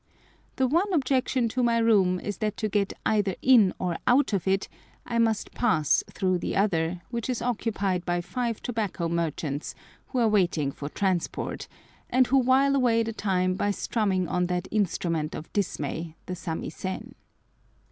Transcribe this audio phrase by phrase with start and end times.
[0.55, 4.47] The one objection to my room is that to get either in or out of
[4.47, 4.67] it
[5.05, 9.75] I must pass through the other, which is occupied by five tobacco merchants
[10.07, 11.67] who are waiting for transport,
[12.09, 17.13] and who while away the time by strumming on that instrument of dismay, the samisen.